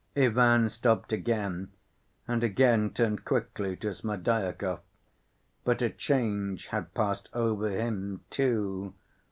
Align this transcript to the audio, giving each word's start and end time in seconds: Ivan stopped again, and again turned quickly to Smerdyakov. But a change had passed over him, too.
Ivan 0.15 0.67
stopped 0.71 1.13
again, 1.13 1.69
and 2.27 2.43
again 2.43 2.89
turned 2.89 3.23
quickly 3.23 3.75
to 3.75 3.89
Smerdyakov. 3.93 4.79
But 5.63 5.83
a 5.83 5.91
change 5.91 6.65
had 6.69 6.95
passed 6.95 7.29
over 7.33 7.69
him, 7.69 8.21
too. 8.31 8.95